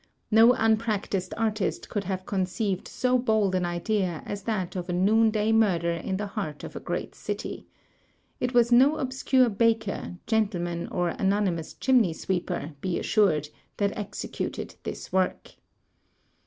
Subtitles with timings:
[0.31, 5.29] No unpracticed artist could have conceived so bold an idea as that of a noon
[5.29, 7.67] day murder in the heart of a great city.
[8.39, 15.13] It was no obscure baker, gentlemen, or anonymous chinmey sweeper, be assured, that executed this
[15.13, 15.53] work.